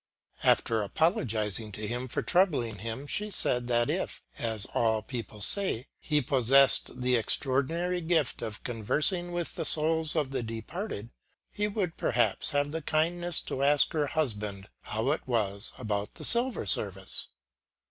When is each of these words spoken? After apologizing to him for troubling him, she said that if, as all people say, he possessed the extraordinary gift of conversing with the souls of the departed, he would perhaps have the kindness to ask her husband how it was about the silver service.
After 0.41 0.81
apologizing 0.81 1.71
to 1.73 1.87
him 1.87 2.07
for 2.07 2.23
troubling 2.23 2.79
him, 2.79 3.05
she 3.05 3.29
said 3.29 3.67
that 3.67 3.87
if, 3.87 4.23
as 4.39 4.65
all 4.73 5.03
people 5.03 5.41
say, 5.41 5.85
he 5.99 6.23
possessed 6.23 7.01
the 7.03 7.15
extraordinary 7.15 8.01
gift 8.01 8.41
of 8.41 8.63
conversing 8.63 9.31
with 9.31 9.53
the 9.53 9.63
souls 9.63 10.15
of 10.15 10.31
the 10.31 10.41
departed, 10.41 11.11
he 11.51 11.67
would 11.67 11.97
perhaps 11.97 12.49
have 12.49 12.71
the 12.71 12.81
kindness 12.81 13.41
to 13.41 13.61
ask 13.61 13.93
her 13.93 14.07
husband 14.07 14.69
how 14.81 15.11
it 15.11 15.27
was 15.27 15.71
about 15.77 16.15
the 16.15 16.25
silver 16.25 16.65
service. 16.65 17.27